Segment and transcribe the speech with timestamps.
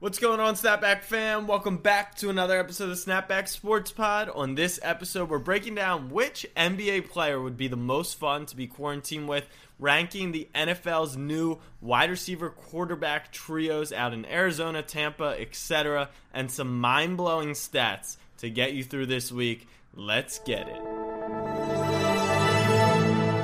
[0.00, 1.46] What's going on, Snapback fam?
[1.46, 4.30] Welcome back to another episode of Snapback Sports Pod.
[4.30, 8.56] On this episode, we're breaking down which NBA player would be the most fun to
[8.56, 9.46] be quarantined with,
[9.78, 16.80] ranking the NFL's new wide receiver quarterback trios out in Arizona, Tampa, etc., and some
[16.80, 19.68] mind blowing stats to get you through this week.
[19.94, 20.80] Let's get it.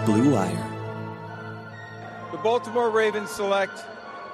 [0.07, 0.73] Blue Wire.
[2.33, 3.85] The Baltimore Ravens select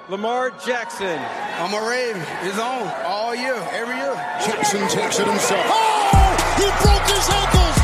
[0.08, 1.18] Lamar Jackson.
[1.58, 2.22] I'm a Raven.
[2.42, 4.14] It's on all year, every year.
[4.44, 5.64] Jackson takes it himself.
[5.68, 6.10] Oh!
[6.58, 7.76] He broke his ankles!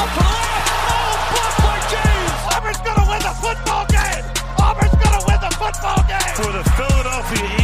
[0.00, 0.08] Oh,
[1.32, 2.32] blocked by James!
[2.56, 4.24] Auburn's gonna win the football game!
[4.58, 6.34] Auburn's gonna win the football game!
[6.34, 7.55] For the Philadelphia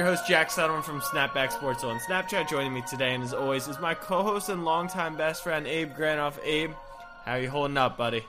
[0.00, 2.48] your host, Jack Settleman from Snapback Sports on Snapchat.
[2.48, 5.92] Joining me today, and as always, is my co host and longtime best friend, Abe
[5.92, 6.42] Granoff.
[6.42, 6.70] Abe,
[7.26, 8.24] how are you holding up, buddy?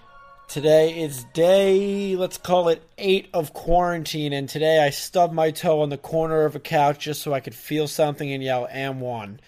[0.50, 5.80] Today is day, let's call it eight of quarantine, and today I stubbed my toe
[5.80, 9.00] on the corner of a couch just so I could feel something and yell, "Am
[9.00, 9.40] one."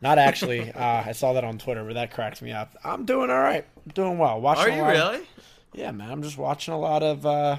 [0.00, 0.72] Not actually.
[0.72, 2.74] uh, I saw that on Twitter, but that cracked me up.
[2.82, 3.64] I'm doing all right.
[3.86, 4.40] I'm doing well.
[4.40, 5.26] Watching Are you lot of- really?
[5.74, 6.10] yeah, man.
[6.10, 7.58] I'm just watching a lot of, uh,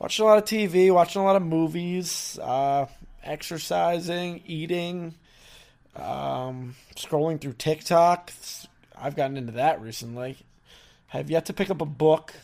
[0.00, 2.86] watching a lot of TV, watching a lot of movies, uh,
[3.24, 5.14] exercising, eating,
[5.96, 8.32] um, scrolling through TikTok.
[8.96, 10.36] I've gotten into that recently.
[11.08, 12.34] Have yet to pick up a book.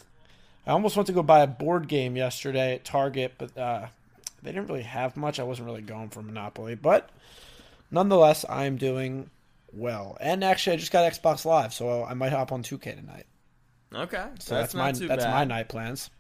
[0.67, 3.87] I almost went to go buy a board game yesterday at Target, but uh,
[4.43, 5.41] they didn't really have much.
[5.41, 7.11] I wasn't really going for Monopoly, but
[7.91, 9.31] nonetheless, I'm doing
[9.73, 10.17] well.
[10.21, 13.27] And actually, I just got Xbox Live, so I might hop on 2K tonight.
[13.93, 14.25] Okay.
[14.39, 15.35] So that's, that's, my that's bad.
[15.35, 16.11] my night plans.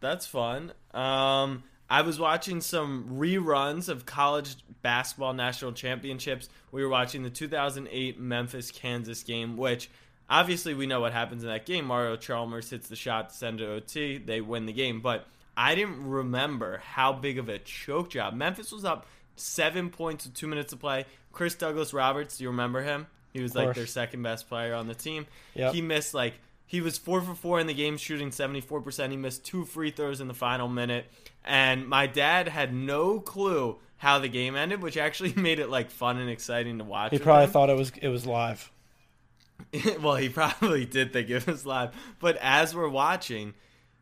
[0.00, 0.72] That's fun.
[0.94, 1.62] Um,
[1.92, 6.48] I was watching some reruns of college basketball national championships.
[6.70, 9.90] We were watching the 2008 Memphis Kansas game, which
[10.26, 11.84] obviously we know what happens in that game.
[11.84, 14.16] Mario Chalmers hits the shot to send it to OT.
[14.16, 15.02] They win the game.
[15.02, 18.32] But I didn't remember how big of a choke job.
[18.32, 19.04] Memphis was up
[19.36, 21.04] seven points with two minutes to play.
[21.30, 23.06] Chris Douglas Roberts, do you remember him?
[23.34, 25.26] He was like their second best player on the team.
[25.52, 25.74] Yep.
[25.74, 26.32] He missed like
[26.72, 29.10] he was four for four in the game, shooting seventy four percent.
[29.10, 31.04] He missed two free throws in the final minute,
[31.44, 35.90] and my dad had no clue how the game ended, which actually made it like
[35.90, 37.12] fun and exciting to watch.
[37.12, 38.72] He probably thought it was it was live.
[40.00, 41.90] well, he probably did think it was live.
[42.20, 43.52] But as we're watching,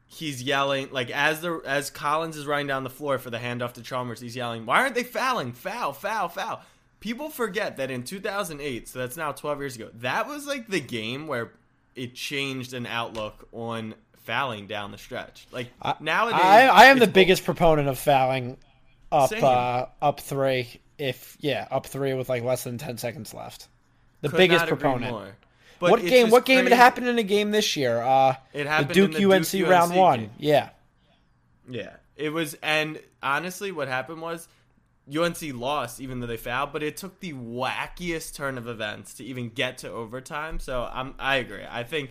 [0.06, 3.72] he's yelling like as the as Collins is running down the floor for the handoff
[3.72, 5.54] to Chalmers, he's yelling, "Why aren't they fouling?
[5.54, 6.62] Foul, foul, foul!"
[7.00, 9.88] People forget that in 2008, so that's now 12 years ago.
[9.94, 11.50] That was like the game where
[11.94, 15.46] it changed an outlook on fouling down the stretch.
[15.50, 15.68] Like
[16.00, 18.56] nowadays, I, I am the biggest proponent of fouling
[19.10, 20.80] up uh, up three.
[20.98, 23.68] If yeah, up three with like less than ten seconds left.
[24.20, 25.34] The could biggest proponent.
[25.78, 26.30] what game?
[26.30, 28.00] What game crazy- had happened in a game this year?
[28.00, 30.20] Uh, It the happened Duke the UNC Duke round UNC one.
[30.20, 30.30] game.
[30.38, 30.68] Yeah,
[31.68, 34.46] Yeah, it was, and honestly, what happened was
[35.08, 36.72] UNC lost, even though they fouled.
[36.72, 40.60] But it took the wackiest turn of events to even get to overtime.
[40.60, 41.64] So I'm, I agree.
[41.68, 42.10] I think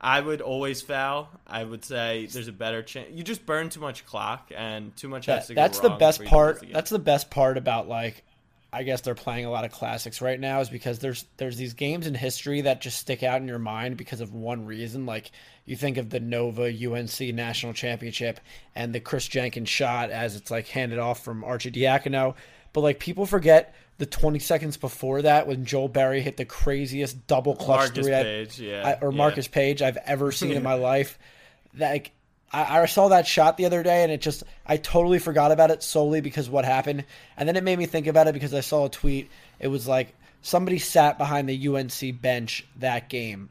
[0.00, 1.28] I would always foul.
[1.46, 3.08] I would say there's a better chance.
[3.12, 5.90] You just burn too much clock, and too much has That- to go that's the
[5.90, 6.72] best before you lose part.
[6.72, 8.24] That's the best part about like,
[8.72, 11.74] I guess they're playing a lot of classics right now is because there's there's these
[11.74, 15.06] games in history that just stick out in your mind because of one reason.
[15.06, 15.30] Like
[15.64, 18.40] you think of the Nova UNC national championship
[18.74, 22.34] and the Chris Jenkins shot as it's like handed off from Arcidiacono,
[22.72, 27.26] but like people forget the 20 seconds before that when Joel Berry hit the craziest
[27.26, 29.16] double clutch Marcus three I- yeah, I- or yeah.
[29.18, 31.18] Marcus Paige I've ever seen in my life.
[31.74, 32.10] That like,
[32.52, 35.70] I, I saw that shot the other day and it just I totally forgot about
[35.70, 37.04] it solely because what happened,
[37.36, 39.30] and then it made me think about it because I saw a tweet.
[39.60, 43.48] It was like somebody sat behind the UNC bench that game,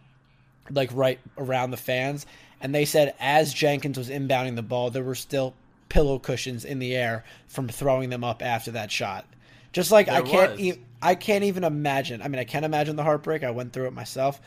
[0.73, 2.25] like right around the fans,
[2.59, 5.53] and they said as Jenkins was inbounding the ball, there were still
[5.89, 9.25] pillow cushions in the air from throwing them up after that shot.
[9.73, 12.21] Just like I can't, e- I can't even imagine.
[12.21, 13.43] I mean, I can't imagine the heartbreak.
[13.43, 14.41] I went through it myself,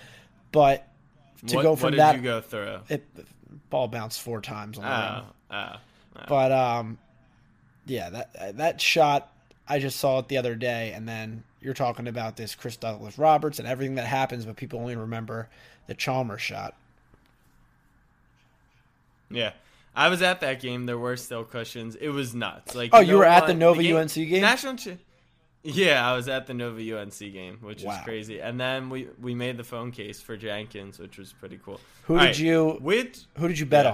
[0.52, 0.86] but
[1.46, 2.80] to what, go from that, you go through?
[2.88, 3.06] it
[3.70, 4.84] ball bounced four times on.
[4.84, 5.76] Oh, oh,
[6.16, 6.22] oh.
[6.28, 6.98] But um,
[7.86, 9.34] yeah, that that shot
[9.66, 13.18] I just saw it the other day, and then you're talking about this Chris Douglas
[13.18, 15.48] Roberts and everything that happens, but people only remember
[15.86, 16.74] the Chalmers shot.
[19.30, 19.52] Yeah.
[19.96, 20.86] I was at that game.
[20.86, 21.94] There were still cushions.
[21.94, 22.74] It was nuts.
[22.74, 24.40] Like Oh, you were at the Nova UNC game?
[24.40, 24.76] National.
[24.76, 24.98] Ch-
[25.62, 27.94] yeah, I was at the Nova UNC game, which Wow.
[27.96, 28.40] is crazy.
[28.40, 31.80] And then we we made the phone case for Jenkins, which was pretty cool.
[32.04, 33.92] Who All did right, you- Which Who did you bet Yeah.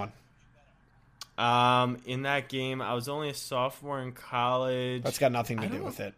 [1.39, 1.83] on?
[1.85, 5.03] um in that game, I was only a sophomore in college.
[5.03, 6.15] That's got nothing to do with it.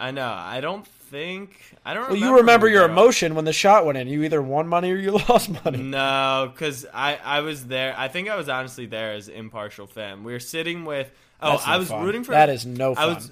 [0.00, 0.28] I know.
[0.28, 1.60] I don't think.
[1.84, 2.04] I don't.
[2.04, 4.08] Well, remember you remember your emotion when the shot went in.
[4.08, 5.82] You either won money or you lost money.
[5.82, 7.94] No, because I, I was there.
[7.96, 10.24] I think I was honestly there as impartial fan.
[10.24, 11.10] We were sitting with.
[11.42, 12.04] Oh, That's I was fun.
[12.04, 12.32] rooting for.
[12.32, 13.04] That is no fun.
[13.04, 13.30] I was.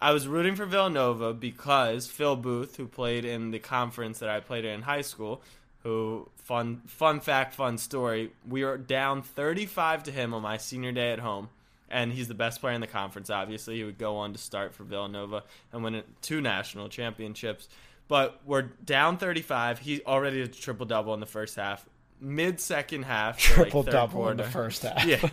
[0.00, 4.38] I was rooting for Villanova because Phil Booth, who played in the conference that I
[4.40, 5.42] played in in high school,
[5.82, 8.30] who fun fun fact, fun story.
[8.48, 11.48] We were down thirty five to him on my senior day at home.
[11.90, 13.30] And he's the best player in the conference.
[13.30, 17.68] Obviously, he would go on to start for Villanova and win two national championships.
[18.08, 19.78] But we're down 35.
[19.78, 21.86] He already did a triple double in the first half.
[22.20, 25.04] Mid second half, like Triple third double in the first half.
[25.06, 25.28] Yeah.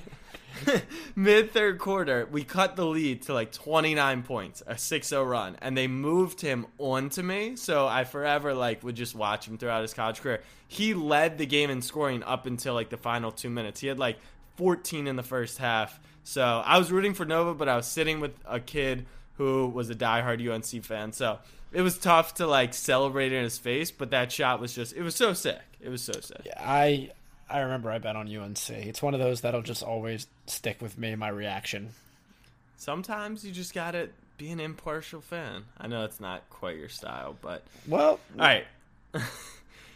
[1.15, 5.77] Mid third quarter, we cut the lead to like 29 points, a 6-0 run, and
[5.77, 7.55] they moved him onto me.
[7.55, 10.41] So I forever like would just watch him throughout his college career.
[10.67, 13.79] He led the game in scoring up until like the final 2 minutes.
[13.79, 14.17] He had like
[14.57, 15.99] 14 in the first half.
[16.25, 19.05] So I was rooting for Nova, but I was sitting with a kid
[19.37, 21.13] who was a diehard UNC fan.
[21.13, 21.37] So
[21.71, 25.03] it was tough to like celebrate in his face, but that shot was just it
[25.03, 25.61] was so sick.
[25.79, 26.41] It was so sick.
[26.43, 27.11] Yeah, I
[27.47, 28.69] I remember I bet on UNC.
[28.71, 31.15] It's one of those that'll just always stick with me.
[31.15, 31.89] My reaction.
[32.77, 35.65] Sometimes you just gotta be an impartial fan.
[35.77, 38.65] I know it's not quite your style, but Well, all right.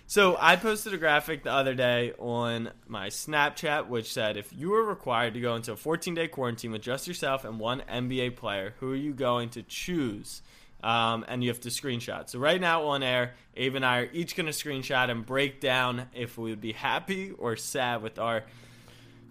[0.10, 4.72] so I posted a graphic the other day on my Snapchat, which said if you
[4.72, 8.74] were required to go into a 14-day quarantine with just yourself and one NBA player,
[8.80, 10.42] who are you going to choose?
[10.82, 12.28] Um, and you have to screenshot.
[12.28, 15.62] So right now on air, Abe and I are each going to screenshot and break
[15.62, 18.46] down if we would be happy or sad with our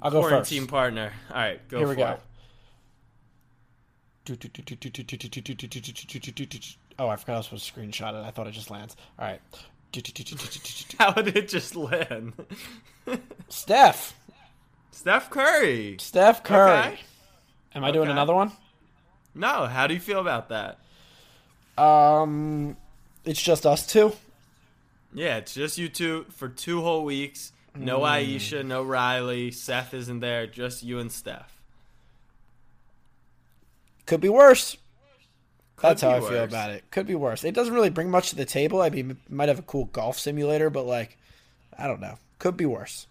[0.01, 0.31] I'll go first.
[0.31, 1.13] quarantine partner.
[1.31, 2.07] All right, go Here for we go.
[2.11, 2.21] it.
[7.01, 8.25] Oh, I forgot I was supposed to screenshot it.
[8.25, 8.95] I thought it just lands.
[9.19, 9.41] All right.
[10.99, 12.33] How did it just land?
[13.49, 14.15] Steph.
[14.91, 15.97] Steph Curry.
[16.01, 16.71] Steph Curry.
[16.79, 16.99] Okay.
[17.75, 18.13] Am I doing Okay.
[18.13, 18.53] another one?
[19.35, 20.79] No, how do you feel about that?
[21.83, 22.77] Um,
[23.25, 24.13] it's just us two.
[25.15, 27.53] Yeah, it's just you two for two whole weeks.
[27.77, 28.05] No Hmm.
[28.07, 29.53] Ayesha, no Riley.
[29.53, 30.47] Seth isn't there.
[30.49, 31.61] Just you and Steph.
[34.07, 34.77] Could be worse.
[35.81, 36.85] That's Could how I feel about it.
[36.91, 37.45] Could be worse.
[37.45, 38.83] It doesn't really bring much to the table.
[38.83, 41.17] I mean, might have a cool golf simulator, but like,
[41.79, 42.19] I don't know.
[42.39, 43.07] Could be worse.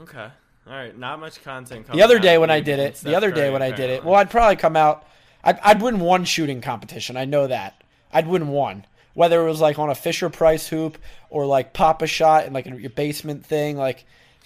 [0.00, 0.28] Okay.
[0.66, 0.96] All right.
[0.96, 1.86] Not much content.
[1.92, 4.14] The other day when I did it, the other day when I did it, well,
[4.14, 5.06] I'd probably come out.
[5.42, 7.16] I'd, I'd win one shooting competition.
[7.18, 7.82] I know that.
[8.12, 8.86] I'd win one.
[9.12, 10.98] Whether it was like on a Fisher Price hoop
[11.30, 14.04] or like pop a shot in like your basement thing, like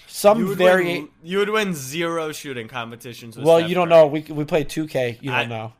[0.08, 1.02] some you would variation.
[1.04, 3.38] win, you would win zero shooting competitions.
[3.38, 4.00] Well, Steph you don't Curry.
[4.00, 4.06] know.
[4.08, 5.22] We we played 2K.
[5.22, 5.72] You don't I- know.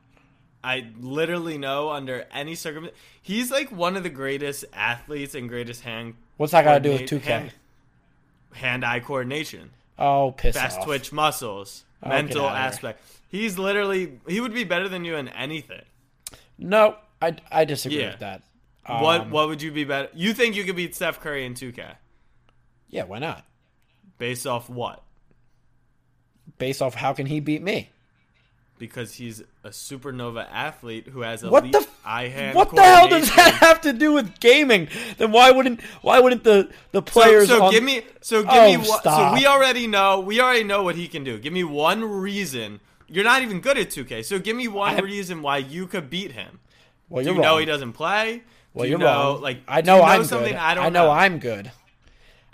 [0.62, 2.96] I literally know under any circumstance.
[3.22, 6.14] He's like one of the greatest athletes and greatest hand.
[6.36, 7.22] What's that got to do with 2K?
[7.22, 7.52] Hand,
[8.52, 9.70] hand-eye coordination.
[9.98, 10.84] Oh, piss fast off.
[10.84, 13.00] twitch muscles, Oh, mental aspect.
[13.28, 15.82] He's literally he would be better than you in anything.
[16.58, 18.10] No, I, I disagree Yeah.
[18.12, 18.42] with that.
[18.86, 20.08] what Um, what would you be better?
[20.14, 21.94] You think you could beat Steph Curry in 2K
[22.88, 23.44] Yeah, why not?
[24.18, 25.02] based off what?
[26.58, 27.90] Based off how can he beat me?
[28.78, 32.54] Because he's a supernova athlete who has elite What the eye hand.
[32.56, 34.88] What the hell does that have to do with gaming?
[35.18, 38.52] Then why wouldn't why wouldn't the the So, players so on give me so give
[38.52, 41.38] Oh, me what so we already know we already know what he can do.
[41.38, 42.80] Give me one reason.
[43.08, 44.24] You're not even good at 2K.
[44.24, 46.60] So give me one I- reason why you could beat him.
[47.08, 48.42] Well, Do you know he doesn't play?
[48.74, 49.40] Well, do you you're know wrong.
[49.42, 50.60] like I know you I'm something good.
[50.60, 51.10] I don't know, know.
[51.10, 51.72] I'm good.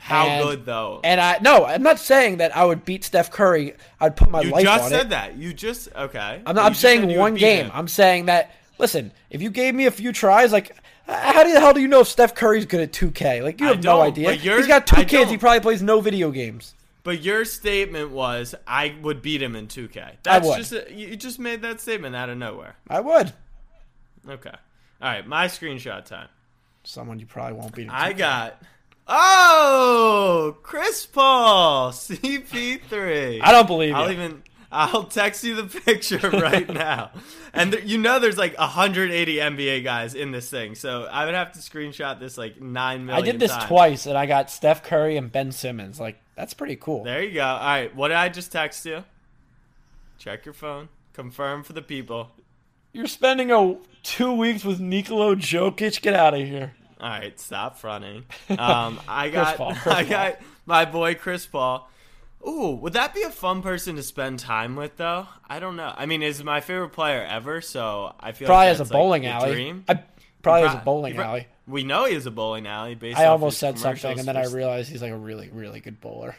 [0.05, 1.01] How and- good though?
[1.03, 3.75] And I no, I'm not saying that I would beat Steph Curry.
[3.99, 5.09] I'd put my You life You just said it.
[5.11, 5.37] that.
[5.39, 6.43] You just okay.
[6.45, 6.67] I'm not.
[6.67, 7.67] I'm saying one game.
[7.67, 7.71] him.
[7.75, 8.53] I'm saying that.
[8.79, 11.89] Listen, if you gave me a few tries, like, how do the hell do you
[11.89, 13.41] know if Steph Curry's good at 2K?
[13.43, 14.33] Like, you have no idea.
[14.33, 15.31] He's got two I kids.
[15.31, 15.41] He don't.
[15.41, 16.75] probably plays no video games.
[17.05, 20.17] But your statement was I would beat him in 2K.
[20.25, 20.57] That's would.
[20.59, 22.75] just a, you just made that statement out of nowhere.
[22.91, 23.33] I would.
[24.29, 24.51] Okay.
[25.01, 26.29] All right, my screenshot time.
[26.83, 27.85] Someone you probably won't beat.
[27.85, 28.19] in I 2K.
[28.19, 28.63] got
[29.07, 33.41] Oh, Chris Paul, CP3.
[33.43, 34.15] I don't believe I'll you.
[34.15, 34.43] even
[34.73, 37.11] I'll text you the picture right now.
[37.53, 40.75] And th- you know there's like 180 NBA guys in this thing.
[40.75, 43.65] So I would have to screenshot this like 9 I did this times.
[43.67, 46.01] twice, and I got Steph Curry and Ben Simmons.
[46.01, 47.05] Like, that's pretty cool.
[47.05, 47.45] There you go.
[47.45, 49.05] All right, what did I just text you?
[50.19, 50.89] Check your phone.
[51.13, 52.31] Confirm for the people.
[52.93, 56.01] You're spending a two weeks with Nikola Jokic.
[56.01, 56.75] Get out of here.
[57.01, 58.25] All right, stop fronting.
[58.59, 60.11] Um, I got Paul, Chris I Paul.
[60.11, 61.91] got my boy Chris Paul.
[62.47, 65.27] Ooh, would that be a fun person to spend time with though?
[65.49, 65.93] I don't know.
[65.97, 68.93] I mean, is my favorite player ever, so I feel Probably like has a like,
[68.93, 69.53] bowling the alley.
[69.53, 69.85] Dream.
[69.89, 70.01] I
[70.43, 71.47] probably has Pro- a bowling alley.
[71.67, 72.95] We know he has a bowling alley.
[72.95, 76.01] Based I almost said something, and then I realized he's like a really, really good
[76.03, 76.37] bowler.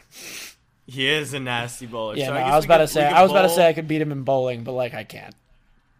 [0.86, 2.14] he is a nasty bowler.
[2.16, 3.68] Yeah, so no, I, I was about could- to say I was about to say
[3.68, 5.34] I could beat him in bowling, but like I can't.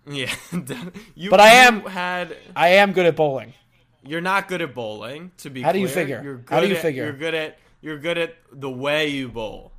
[0.08, 0.32] Yeah,
[1.16, 2.36] you, But I am- had.
[2.54, 3.54] I am good at bowling.
[4.06, 5.32] You're not good at bowling.
[5.38, 6.20] To be How do you figure?
[6.22, 7.04] You're good How do you at- figure?
[7.04, 7.58] You're good at.
[7.82, 9.72] You're good at the way you bowl,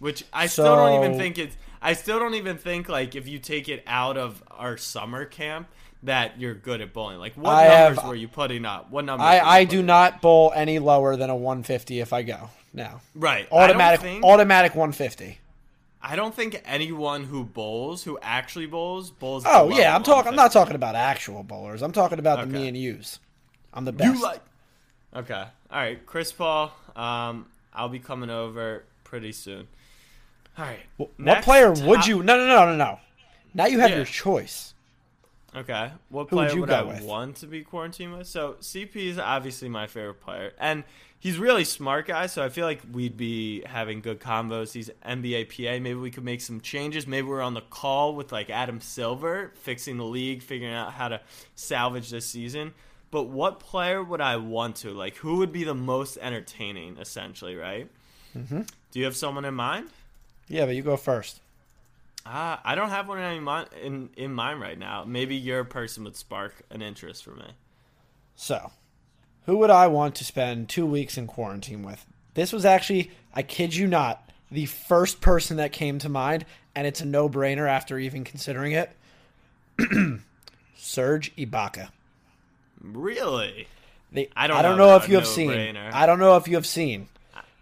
[0.00, 1.56] which I still don't even think it's.
[1.80, 5.68] I still don't even think like if you take it out of our summer camp
[6.02, 7.18] that you're good at bowling.
[7.18, 8.90] Like what I have- numbers were you putting up?
[8.90, 9.24] What numbers?
[9.24, 13.00] I, I do not bowl any lower than a 150 if I go now.
[13.14, 13.46] Right.
[13.50, 15.38] Automatic, think, automatic 150.
[16.02, 19.44] I don't think anyone who bowls, who actually bowls, bowls.
[19.46, 20.28] Oh yeah, I'm talking.
[20.28, 21.80] I'm not talking about actual bowlers.
[21.80, 23.18] I'm talking about the me and yous.
[23.74, 24.14] I'm the best.
[24.14, 24.40] You like.
[25.14, 25.34] Okay.
[25.70, 26.72] All right, Chris Paul.
[26.96, 29.66] Um, I'll be coming over pretty soon.
[30.56, 30.80] All right.
[30.96, 32.22] what next player would top- you?
[32.22, 33.00] No, no, no, no, no.
[33.52, 33.96] Now you have Yeah.
[33.96, 34.74] your choice.
[35.54, 35.90] Okay.
[36.08, 37.02] What Who would player you would, go I with?
[37.02, 38.26] want to be quarantined with?
[38.26, 40.82] So CP is obviously my favorite player, and
[41.20, 42.26] he's really smart guy.
[42.26, 44.72] So I feel like we'd be having good combos.
[44.72, 45.78] He's NBA PA.
[45.80, 47.06] Maybe we could make some changes.
[47.06, 51.08] Maybe we're on the call with like Adam Silver, fixing the league, figuring out how
[51.08, 51.20] to
[51.54, 52.74] salvage this season.
[53.14, 55.14] But what player would I want to like?
[55.18, 56.96] Who would be the most entertaining?
[56.98, 57.88] Essentially, right?
[58.36, 58.62] Mm-hmm.
[58.90, 59.90] Do you have someone in mind?
[60.48, 61.40] Yeah, but you go first.
[62.26, 65.04] Uh, I don't have one in mind, in in mind right now.
[65.04, 67.52] Maybe your person would spark an interest for me.
[68.34, 68.72] So,
[69.46, 72.04] who would I want to spend two weeks in quarantine with?
[72.34, 76.84] This was actually, I kid you not, the first person that came to mind, and
[76.84, 78.90] it's a no brainer after even considering it.
[80.76, 81.90] Serge Ibaka.
[82.92, 83.66] Really?
[84.12, 85.50] They, I don't I don't know know if you have seen.
[85.50, 85.92] brainer.
[85.92, 87.08] I don't know if you have seen.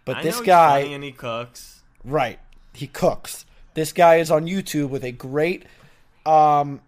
[0.05, 1.81] But I this guy, and he cooks.
[2.03, 2.39] right?
[2.73, 3.45] He cooks.
[3.73, 5.63] This guy is on YouTube with a great
[6.25, 6.81] um,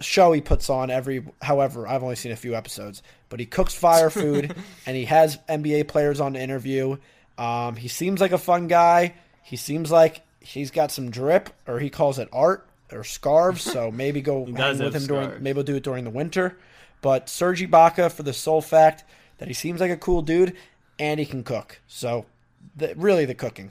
[0.00, 1.24] show he puts on every.
[1.42, 4.54] However, I've only seen a few episodes, but he cooks fire food
[4.86, 6.98] and he has NBA players on to interview.
[7.38, 9.14] Um, he seems like a fun guy.
[9.42, 13.62] He seems like he's got some drip, or he calls it art or scarves.
[13.62, 15.42] So maybe go hang with him during.
[15.42, 16.58] Maybe we'll do it during the winter.
[17.00, 19.04] But Serge Ibaka for the sole fact
[19.38, 20.54] that he seems like a cool dude
[20.98, 21.80] and he can cook.
[21.86, 22.26] So,
[22.76, 23.70] the, really, the cooking.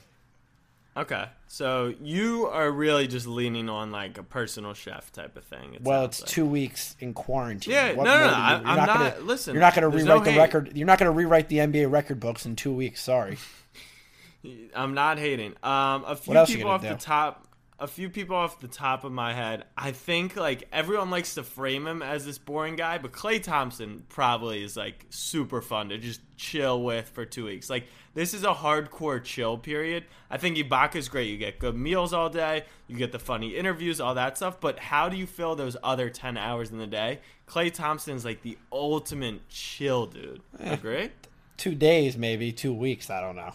[0.96, 5.76] Okay, so you are really just leaning on like a personal chef type of thing.
[5.76, 6.30] it Well, it's like.
[6.30, 7.74] two weeks in quarantine.
[7.74, 9.96] Yeah, What no, no, no, I- you're I'm gonna, not- listen, you're not going to
[9.96, 10.38] rewrite no the hate.
[10.40, 10.72] record.
[10.76, 13.04] You're not going to rewrite the NBA record books in two weeks.
[13.04, 13.38] Sorry.
[14.76, 15.54] I'm not hating.
[15.62, 17.47] Um, a few What else you people gonna off the top,
[17.80, 19.66] a few people off the top of my head.
[19.78, 24.04] I think like everyone likes to frame him as this boring guy, but Klay Thompson
[24.10, 27.70] probably is like super fun to just chill with for two weeks.
[27.70, 30.06] Like this is a hardcore chill period.
[30.30, 31.30] I think Ibaka's great.
[31.30, 32.64] You get good meals all day.
[32.88, 34.60] You get the funny interviews, all that stuff.
[34.60, 37.20] But how do you fill those other ten hours in the day?
[37.48, 40.42] Klay Thompson is like the ultimate chill dude.
[40.60, 40.74] Eh.
[40.74, 41.10] Agree?
[41.58, 43.10] Two days, maybe two weeks.
[43.12, 43.54] I don't know.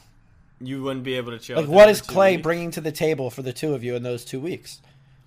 [0.63, 1.61] You wouldn't be able to chill.
[1.61, 2.43] Like, what is Klay weeks.
[2.43, 4.81] bringing to the table for the two of you in those two weeks?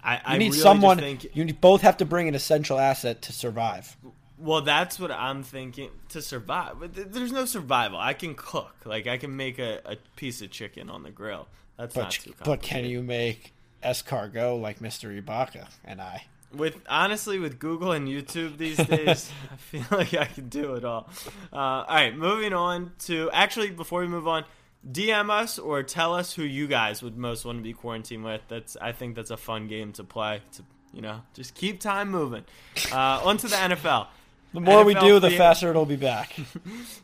[0.03, 0.97] I, You need really someone.
[0.99, 3.97] Think, You both have to bring an essential asset to survive.
[4.37, 6.75] well, that's what I'm thinking to survive.
[6.79, 7.97] But there's no survival.
[7.97, 8.75] I can cook.
[8.85, 11.47] Like I can make a, a piece of chicken on the grill.
[11.77, 15.21] That's not But too but can you make escargot like Mr.
[15.21, 16.25] Ibaka and I?
[16.53, 20.85] With honestly, with Google and YouTube these days, I feel like I can do it
[20.85, 21.09] all.
[21.51, 24.45] Uh, all right, moving on to actually before we move on,
[24.89, 28.41] DM us or tell us who you guys would most want to be quarantined with.
[28.47, 30.41] That's I think that's a fun game to play.
[30.53, 30.63] To
[30.93, 32.45] you know, just keep time moving.
[32.91, 34.07] Uh, on to the NFL.
[34.53, 36.35] The more we do, the faster it'll be back.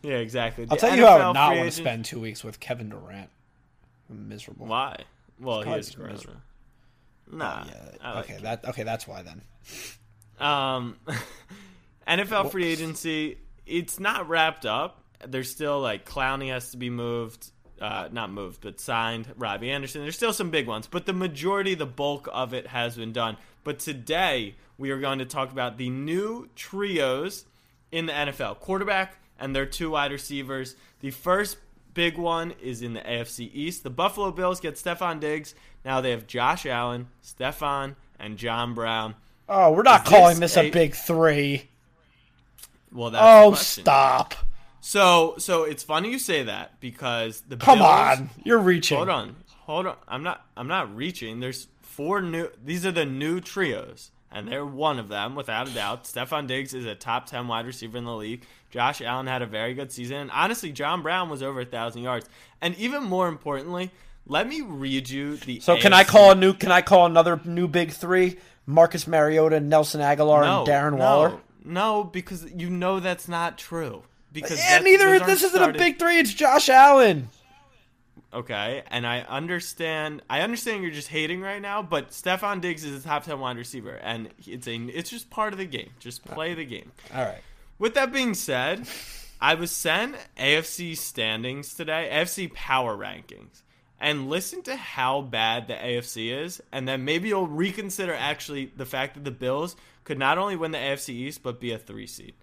[0.03, 0.63] Yeah, exactly.
[0.63, 2.89] I'll The tell you how I would not want to spend two weeks with Kevin
[2.89, 3.29] Durant.
[4.09, 4.65] I'm miserable.
[4.65, 5.03] Why?
[5.39, 6.41] Well, he is miserable.
[7.29, 7.65] Nah.
[7.67, 8.13] Yeah.
[8.15, 8.33] Like okay.
[8.35, 8.41] it.
[8.43, 8.83] That okay.
[8.83, 9.41] That's why then.
[10.39, 10.97] Um,
[12.07, 15.03] NFL free agency, it's not wrapped up.
[15.25, 19.33] There's still like Clowney has to be moved, uh, not moved, but signed.
[19.37, 20.01] Robbie Anderson.
[20.03, 23.37] There's still some big ones, but the majority, the bulk of it has been done.
[23.63, 27.45] But today we are going to talk about the new trios
[27.91, 30.75] in the NFL: quarterback and their two wide receivers.
[30.99, 31.57] The first
[31.93, 33.83] big one is in the AFC East.
[33.83, 35.55] The Buffalo Bills get Stefon Diggs.
[35.83, 39.15] Now they have Josh Allen, Stephon, and John Brown.
[39.49, 41.67] Oh, we're not Is calling this this a, a- big three.
[42.93, 44.35] Well, that's Oh, stop!
[44.81, 48.97] So, so it's funny you say that because the Come Bills, on, you're reaching.
[48.97, 49.95] Hold on, hold on.
[50.07, 50.45] I'm not.
[50.57, 51.39] I'm not reaching.
[51.39, 52.49] There's four new.
[52.63, 54.11] These are the new trios.
[54.31, 56.05] and they're one of them without a doubt.
[56.05, 58.43] Stefon Diggs is a top 10 wide receiver in the league.
[58.69, 60.17] Josh Allen had a very good season.
[60.17, 62.29] And honestly, John Brown was over a 1,000 yards.
[62.61, 63.91] And even more importantly,
[64.25, 65.59] let me read you the.
[65.59, 66.53] So can I call a new?
[66.53, 68.37] Can I call another new big three?
[68.65, 71.37] Marcus Mariota, Nelson Agholor, no, and Darren no, Waller.
[71.65, 74.03] No, because you know that's not true.
[74.33, 75.19] Because And neither.
[75.19, 76.19] This isn't a big three.
[76.19, 77.29] It's Josh Allen.
[78.33, 80.21] Okay, and I understand.
[80.29, 83.57] I understand you're just hating right now, but Stefon Diggs is a top ten wide
[83.57, 84.75] receiver, and it's a.
[84.75, 85.89] It's just part of the game.
[85.99, 86.91] Just play the game.
[87.13, 87.41] All right.
[87.77, 88.87] With that being said,
[89.41, 93.63] I was sent AFC standings today, AFC power rankings,
[93.99, 98.85] and listen to how bad the AFC is, and then maybe you'll reconsider actually the
[98.85, 102.07] fact that the Bills could not only win the AFC East but be a three
[102.07, 102.33] seed.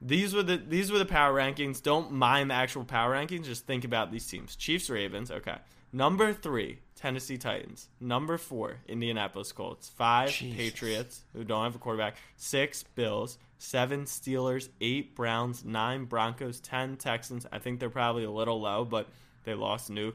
[0.00, 1.82] These were the these were the power rankings.
[1.82, 3.44] Don't mind the actual power rankings.
[3.44, 5.30] Just think about these teams: Chiefs, Ravens.
[5.30, 5.56] Okay,
[5.92, 7.88] number three, Tennessee Titans.
[8.00, 9.88] Number four, Indianapolis Colts.
[9.88, 10.56] Five, Jesus.
[10.56, 12.16] Patriots, who don't have a quarterback.
[12.36, 13.38] Six, Bills.
[13.58, 14.68] Seven, Steelers.
[14.80, 15.64] Eight, Browns.
[15.64, 16.60] Nine, Broncos.
[16.60, 17.46] Ten, Texans.
[17.50, 19.08] I think they're probably a little low, but
[19.44, 20.14] they lost Nuke.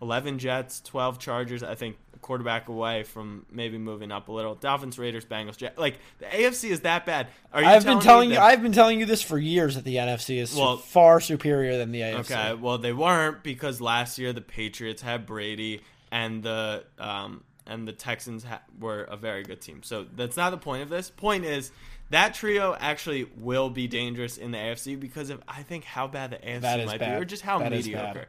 [0.00, 0.80] Eleven, Jets.
[0.80, 1.62] Twelve, Chargers.
[1.62, 4.54] I think a quarterback away from maybe moving up a little.
[4.54, 5.56] Dolphins, Raiders, Bengals.
[5.56, 5.78] Jet.
[5.78, 7.28] Like the AFC is that bad.
[7.52, 8.36] Are you I've been telling you.
[8.36, 11.76] that- I've been telling you this for years that the NFC is Well- far superior
[11.78, 12.18] than the AFC.
[12.32, 17.86] Okay, well they weren't because last year the Patriots had Brady and the um, and
[17.86, 19.82] the Texans ha- were a very good team.
[19.82, 21.10] So that's not the point of this.
[21.10, 21.70] Point is
[22.10, 26.30] that trio actually will be dangerous in the AFC because of I think how bad
[26.30, 27.16] the AFC might bad.
[27.16, 28.26] be or just how That is mediocre.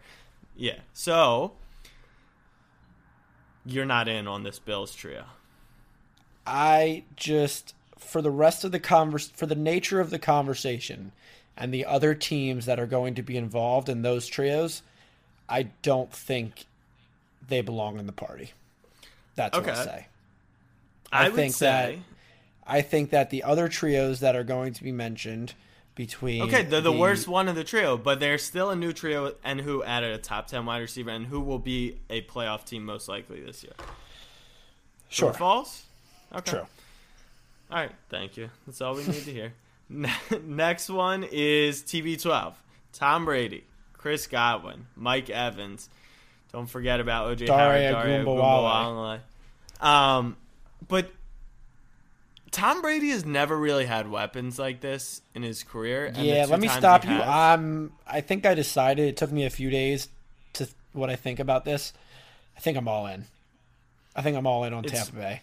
[0.56, 0.80] Yeah.
[0.94, 1.54] So
[3.66, 5.26] you're not in on this Bills trio.
[6.46, 11.12] I just for the rest of the converse for the nature of the conversation
[11.56, 14.82] and the other teams that are going to be involved in those trios,
[15.48, 16.66] I don't think
[17.48, 18.52] they belong in the party.
[19.36, 20.08] That's what I say.
[21.12, 22.00] I, I would think say
[22.66, 25.54] I think that the other trios that are going to be mentioned
[26.00, 29.34] between Okay, they're the, worst one of the trio, but they're still a new trio,
[29.44, 32.86] and who added a top ten wide receiver, and who will be a playoff team
[32.86, 33.74] most likely this year.
[35.10, 35.34] Sure.
[35.34, 35.84] false?
[36.34, 36.52] Okay.
[36.52, 36.68] True.
[37.70, 38.50] All right, thank you.
[38.66, 39.54] That's all we need to hear.
[40.42, 42.54] Next one is TB12.
[42.94, 45.90] Tom Brady, Chris Godwin, Mike Evans.
[46.54, 48.24] Don't forget about OJ Daria Howard, Daria.
[49.82, 50.38] Um,
[50.88, 51.12] but
[52.52, 56.12] Tom Brady has never really had weapons like this in his career.
[56.16, 57.12] Yeah, let me stop you.
[57.12, 59.08] has- Um, I think I decided.
[59.08, 60.10] It took me a few days
[60.54, 61.94] to what I think about this.
[62.58, 63.26] I think I'm all in.
[64.16, 65.42] I think I'm all in on It's Tampa Bay.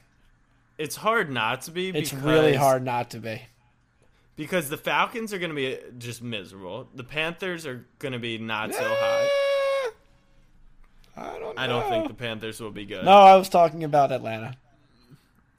[0.78, 1.88] it's hard not to be.
[1.90, 3.42] It's really hard not to be.
[4.36, 6.88] because the Falcons are going to be just miserable.
[6.94, 9.28] The Panthers are going to be not so hot.
[11.16, 11.40] I don't.
[11.40, 11.52] Know.
[11.62, 13.04] I don't think the Panthers will be good.
[13.04, 14.54] No, I was talking about Atlanta.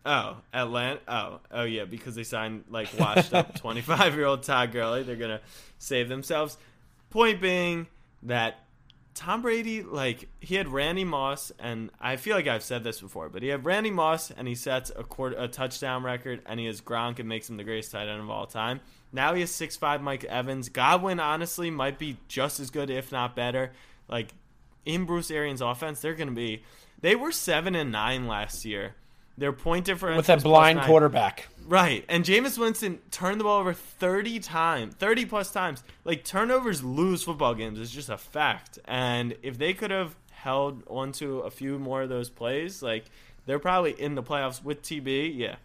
[0.07, 1.01] Oh, Atlanta.
[1.07, 5.03] Oh, oh yeah, because they signed like washed up twenty five year old Todd Gurley.
[5.03, 5.41] They're gonna
[5.77, 6.57] save themselves.
[7.09, 7.87] Point being
[8.23, 8.59] that
[9.13, 13.29] Tom Brady, like he had Randy Moss, and I feel like I've said this before,
[13.29, 16.67] but he had Randy Moss, and he sets a quarter, a touchdown record, and he
[16.67, 18.79] has Gronk and makes him the greatest tight end of all time.
[19.11, 20.69] Now he has six five Mike Evans.
[20.69, 23.71] Godwin honestly might be just as good, if not better.
[24.07, 24.33] Like
[24.85, 26.63] in Bruce Arians' offense, they're going to be.
[27.01, 28.95] They were seven and nine last year.
[29.37, 31.47] Their point difference with a blind quarterback.
[31.67, 35.83] Right, and Jameis Winston turned the ball over thirty times, thirty plus times.
[36.05, 37.79] Like turnovers lose football games.
[37.79, 38.79] It's just a fact.
[38.85, 43.05] And if they could have held onto a few more of those plays, like
[43.45, 45.37] they're probably in the playoffs with TB.
[45.37, 45.55] Yeah,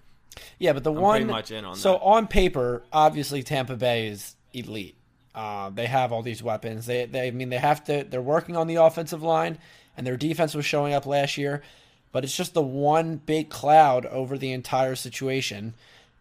[0.58, 2.00] Yeah, but the I'm one much in on so that.
[2.00, 4.96] on paper, obviously Tampa Bay is elite.
[5.34, 6.84] Uh, they have all these weapons.
[6.86, 8.04] They, they, I mean, they have to.
[8.04, 9.58] They're working on the offensive line,
[9.96, 11.62] and their defense was showing up last year.
[12.12, 15.74] But it's just the one big cloud over the entire situation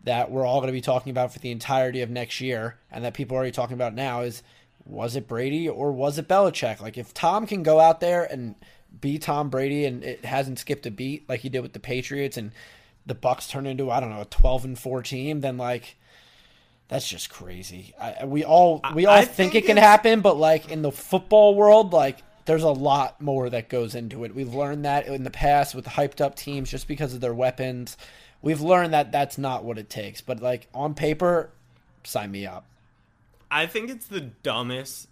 [0.03, 3.03] that we're all going to be talking about for the entirety of next year, and
[3.03, 4.41] that people are already talking about now is
[4.85, 6.81] was it Brady or was it Belichick?
[6.81, 8.55] Like if Tom can go out there and
[8.99, 12.35] be Tom Brady and it hasn't skipped a beat like he did with the Patriots
[12.35, 12.51] and
[13.05, 15.97] the Bucks turn into I don't know a twelve and four team, then like
[16.87, 17.93] that's just crazy.
[17.99, 20.91] I, we all we all I think, think it can happen, but like in the
[20.91, 24.33] football world, like there's a lot more that goes into it.
[24.35, 27.97] We've learned that in the past with hyped up teams just because of their weapons.
[28.41, 30.21] We've learned that that's not what it takes.
[30.21, 31.49] But like on paper,
[32.03, 32.65] sign me up.
[33.49, 35.07] I think it's the dumbest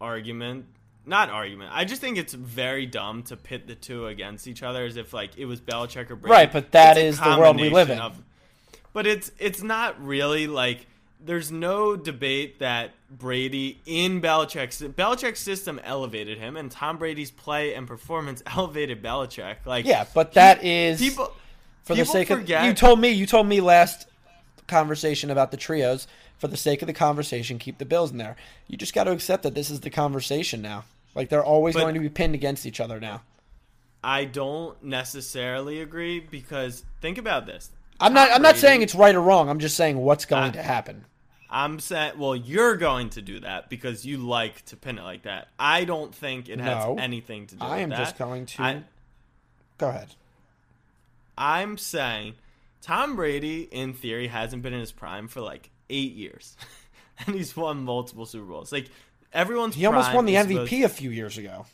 [0.00, 0.66] argument.
[1.04, 1.70] Not argument.
[1.72, 5.12] I just think it's very dumb to pit the two against each other as if
[5.12, 6.32] like it was Belichick or Brady.
[6.32, 8.00] Right, but that It's is the world we live in.
[8.92, 10.86] but it's it's not really like
[11.24, 17.74] there's no debate that Brady in Belichick's Belichick's system elevated him, and Tom Brady's play
[17.74, 19.56] and performance elevated Belichick.
[19.64, 21.32] Like Yeah, but he- that is people.
[21.84, 24.08] For the People sake forget- of you told me you told me last
[24.66, 26.06] conversation about the trios.
[26.38, 28.36] For the sake of the conversation, keep the Bills in there.
[28.68, 30.84] You just got to accept that this is the conversation now.
[31.14, 33.22] Like they're always But- going to be pinned against each other now.
[34.04, 37.70] I don't necessarily agree because think about this.
[37.98, 38.30] I'm not.
[38.32, 39.48] I'm not saying it's right or wrong.
[39.48, 41.04] I'm just saying what's going I- to happen.
[41.48, 45.22] I'm saying, well, you're going to do that because you like to pin it like
[45.22, 45.48] that.
[45.58, 46.96] I don't think it has No.
[46.98, 47.64] anything to do.
[47.64, 47.98] I am that.
[47.98, 48.62] just going to.
[48.62, 48.82] I,
[49.78, 50.08] Go ahead.
[51.38, 52.34] I'm saying
[52.82, 56.56] Tom Brady, in theory, hasn't been in his prime for like eight years,
[57.26, 58.72] and he's won multiple Super Bowls.
[58.72, 58.88] Like
[59.32, 61.66] everyone's He almost won the MVP supposed- a few years ago.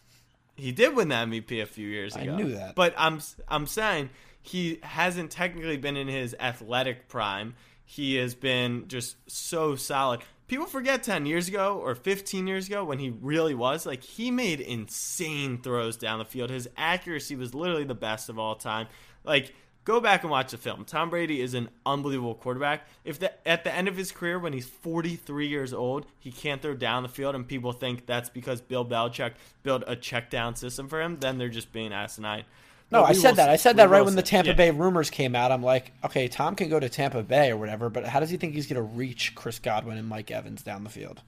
[0.57, 2.33] He did win the MVP a few years ago.
[2.35, 2.75] I knew that.
[2.75, 4.11] But I'm I'm saying
[4.43, 7.55] he hasn't technically been in his athletic prime.
[7.93, 10.23] He has been just so solid.
[10.49, 14.31] People forget 10 years ago or 15 years ago when he really was like he
[14.31, 16.49] made insane throws down the field.
[16.49, 18.87] His accuracy was literally the best of all time.
[19.25, 19.53] Like
[19.85, 20.87] go back and watch the film.
[20.87, 22.89] Tom Brady is an unbelievable quarterback.
[23.05, 26.63] If the, at the end of his career when he's 43 years old, he can't
[26.63, 30.57] throw down the field and people think that's because Bill Belichick built a check down
[30.57, 32.45] system for him, then they're just being asinine.
[32.93, 33.47] No, I said that.
[33.47, 33.53] see.
[33.53, 34.23] I said We that right when the.
[34.23, 34.55] Tampa Yeah.
[34.57, 35.51] Bay rumors came out.
[35.51, 38.37] I'm like, okay, Tom can go to Tampa Bay or whatever, but how does he
[38.37, 41.21] think he's going to reach Chris Godwin and Mike Evans down the field?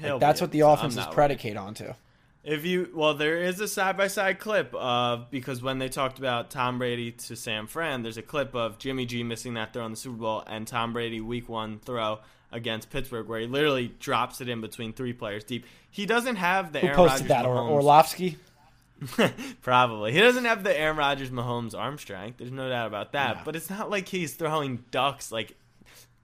[0.00, 1.92] That's what the offense is predicated onto.
[2.44, 6.18] If you well, there is a side by side clip of because when they talked
[6.18, 9.84] about Tom Brady to Sam Fran, there's a clip of Jimmy G missing that throw
[9.86, 12.18] in the Super Bowl and Tom Brady week one throw
[12.50, 15.66] against Pittsburgh where he literally drops it in between three players deep.
[15.88, 17.46] He doesn't have the Who Aaron posted Rodgers that?
[17.46, 18.38] Or Orlovsky?
[19.62, 20.12] Probably.
[20.12, 22.38] He doesn't have the Aaron Rodgers Mahomes arm strength.
[22.38, 23.36] There's no doubt about that.
[23.36, 23.42] No.
[23.44, 25.56] But it's not like he's throwing ducks like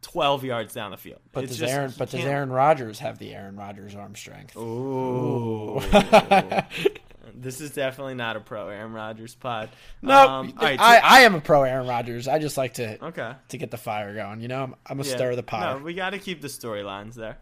[0.02, 1.20] 12 yards down the field.
[1.32, 1.92] But it's does just, Aaron?
[1.96, 4.56] But does Aaron Rodgers have the Aaron Rodgers arm strength?
[4.56, 5.80] Ooh.
[7.34, 9.70] this is definitely not a pro Aaron Rodgers pod.
[10.02, 12.28] No, Um, right, so- I, I am a pro Aaron Rodgers.
[12.28, 13.32] I just like to okay.
[13.48, 14.40] to get the fire going.
[14.40, 15.14] You know, I'm, I'm a Yeah.
[15.16, 15.78] stir of the pot.
[15.78, 17.38] No, we got to keep the storylines there.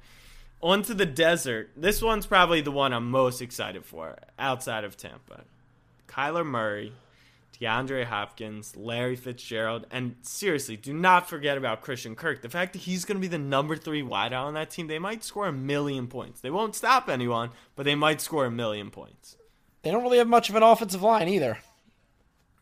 [0.66, 1.70] On to the desert.
[1.76, 5.44] This one's probably the one I'm most excited for outside of Tampa.
[6.09, 6.92] Kyler Murray,
[7.57, 12.42] DeAndre Hopkins, Larry Fitzgerald, and seriously, do not forget about Christian Kirk.
[12.42, 14.98] The fact that he's going to be the number three wideout on that team, they
[14.98, 16.40] might score a million points.
[16.40, 19.37] They won't stop anyone, but they might score a million points.
[19.83, 21.59] They don't really have much of an offensive line either.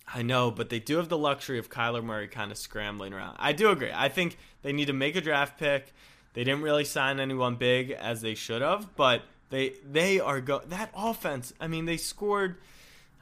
[0.07, 3.39] I know, but they do have the luxury of Kyler Murray kind of scrambling around.
[3.39, 3.93] I do agree.
[3.95, 5.95] I think they need to make a draft pick.
[6.35, 10.61] They didn't really sign anyone big as they should have, but they they are go
[10.67, 11.53] that offense.
[11.61, 12.57] I mean, they scored.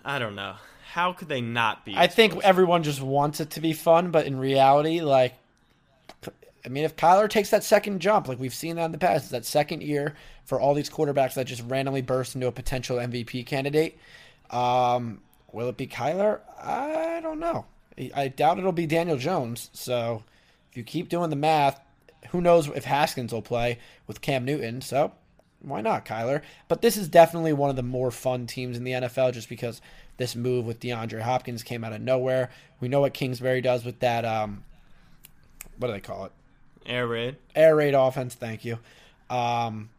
[0.05, 0.57] I don't know
[0.92, 1.94] how could they not be.
[1.96, 5.35] I think everyone just wants it to be fun, but in reality, like,
[6.64, 9.31] I mean, if Kyler takes that second jump, like we've seen that in the past,
[9.31, 13.46] that second year for all these quarterbacks that just randomly burst into a potential MVP
[13.46, 13.98] candidate,
[14.51, 16.40] um, will it be Kyler?
[16.62, 17.64] I don't know.
[18.14, 19.70] I doubt it'll be Daniel Jones.
[19.72, 20.25] So
[20.70, 21.81] if you keep doing the math,
[22.31, 24.81] who knows if Haskins will play with Cam Newton?
[24.81, 25.13] So
[25.61, 26.43] why not Kyler?
[26.69, 29.81] But this is definitely one of the more fun teams in the NFL just because
[30.17, 32.51] this move with DeAndre Hopkins came out of nowhere.
[32.81, 34.65] We know what Kingsbury does with that um
[35.79, 36.33] what do they call it?
[36.85, 37.37] air raid.
[37.55, 38.79] Air raid offense, thank you.
[39.31, 39.91] Um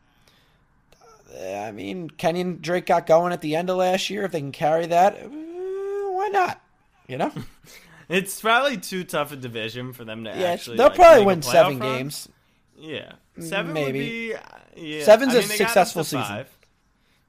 [1.42, 4.24] I mean, Kenyan Drake got going at the end of last year.
[4.24, 6.62] If they can carry that, uh, why not?
[7.08, 7.32] You know?
[8.13, 10.78] It's probably too tough a division for them to Yeah, actually.
[10.78, 11.97] they'll like, probably win seven run.
[11.97, 12.30] games.
[12.78, 13.86] Yeah, seven Maybe.
[13.86, 14.36] would be.
[14.36, 14.39] uh,
[14.76, 16.21] Yeah, Seven's I a mean, up successful season.
[16.23, 16.58] Five.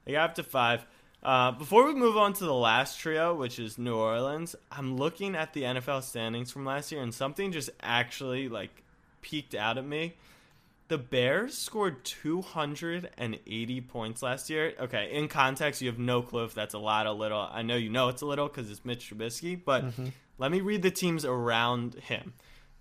[0.05, 0.85] They got up to five.
[1.23, 5.35] Uh, before we move on to the last trio, which is New Orleans, I'm looking
[5.35, 8.83] at the NFL standings from last year, and something just actually like
[9.21, 10.13] peeked out at me.
[10.87, 14.73] The Bears scored 280 points last year.
[14.79, 17.39] Okay, in context, you have no clue if that's a lot or little.
[17.51, 20.05] I know you know it's a little because it's Mitch Trubisky, but Mm-hmm.
[20.37, 22.33] Let me read the teams around him.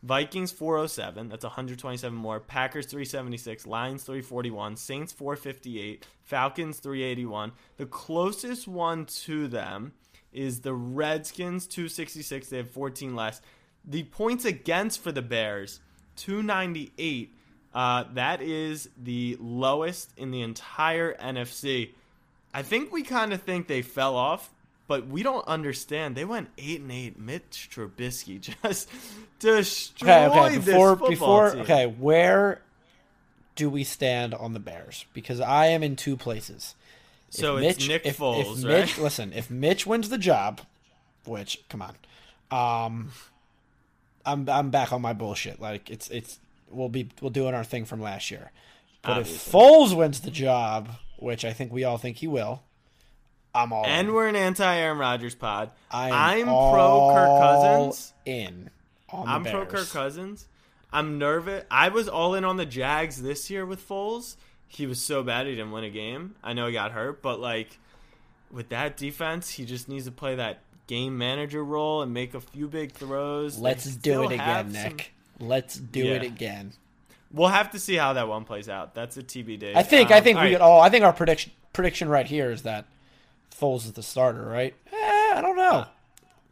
[0.02, 2.38] Vikings 407, that's 127 more.
[2.38, 7.52] Packers 376, Lions 341, Saints 458, Falcons 381.
[7.78, 9.92] The closest one to them
[10.30, 13.40] is the Redskins 266, they have 14 less.
[13.82, 15.80] The points against for the Bears
[16.16, 17.34] 298.
[17.72, 21.92] Uh, that is the lowest in the entire NFC.
[22.52, 24.52] I think we kind of think they fell off,
[24.86, 26.16] but we don't understand.
[26.16, 27.18] They went eight and eight.
[27.18, 28.88] Mitch Trubisky just
[29.38, 30.56] destroyed Okay, okay.
[30.58, 31.60] Before before team.
[31.62, 32.60] okay, where
[33.56, 35.04] do we stand on the Bears?
[35.12, 36.74] Because I am in two places.
[37.28, 38.80] If So it's Nick if, Foles, if right?
[38.80, 40.60] Mitch, listen, if Mitch wins the job,
[41.24, 41.96] which come on,
[42.50, 43.10] um,
[44.26, 45.60] I'm I'm back on my bullshit.
[45.60, 46.38] Like it's it's
[46.70, 48.50] we'll be we'll doing our thing from last year.
[49.02, 49.52] But if Obviously.
[49.60, 52.62] Foles wins the job, which I think we all think he will,
[53.54, 54.14] I'm all and in.
[54.14, 55.70] we're an anti Aaron Rodgers pod.
[55.90, 58.12] I am I'm pro Kirk Cousins.
[58.26, 58.70] In.
[59.10, 60.46] On the I'm pro Kirk Cousins.
[60.92, 61.64] I'm nervous.
[61.70, 64.36] I was all in on the Jags this year with Foles.
[64.68, 66.34] He was so bad he didn't win a game.
[66.42, 67.78] I know he got hurt, but like
[68.50, 72.40] with that defense, he just needs to play that game manager role and make a
[72.40, 73.58] few big throws.
[73.58, 75.12] Let's do it again, some- Nick.
[75.40, 76.72] Let's do it again.
[77.32, 78.94] We'll have to see how that one plays out.
[78.94, 79.74] That's a TBD.
[79.74, 80.52] I think I Um, think we right.
[80.52, 82.84] could all I think our prediction prediction right here is that
[83.58, 84.74] Foles is the starter, right?
[84.92, 85.86] Eh, I don't know.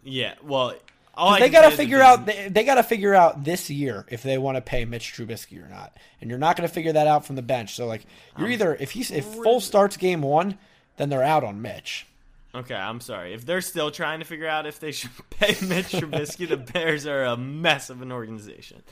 [0.05, 0.75] Yeah, well,
[1.15, 4.07] all I they got to figure out they, they got to figure out this year
[4.09, 6.93] if they want to pay Mitch Trubisky or not, and you're not going to figure
[6.93, 7.75] that out from the bench.
[7.75, 8.05] So like
[8.39, 10.59] you're either if he's if Foles starts game one,
[10.97, 12.07] then they're out on Mitch.
[12.55, 13.33] Okay, I'm sorry.
[13.33, 17.07] If they're still trying to figure out if they should pay Mitch Trubisky, the Bears
[17.07, 18.83] are a mess of an organization.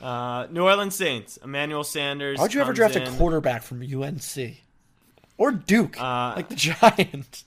[0.00, 2.38] Uh, New Orleans Saints, Emmanuel Sanders.
[2.38, 3.02] How'd you ever draft in.
[3.02, 4.56] a quarterback from UNC
[5.38, 7.44] or Duke Uh, like the Giant.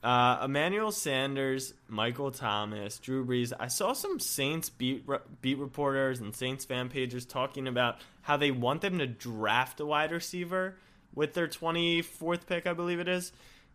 [0.02, 3.54] Uh, Emmanuel Sanders, Michael Thomas, Drew Brees.
[3.58, 8.36] I saw some Saints beat re- beat reporters and Saints fan pages talking about how
[8.36, 10.76] they want them to draft a wide receiver
[11.14, 13.32] with their 24th pick, I believe it is,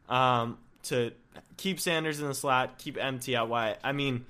[0.08, 1.14] um, to
[1.58, 3.78] keep Sanders in the slot, keep MT out wide.
[3.84, 4.26] I mean,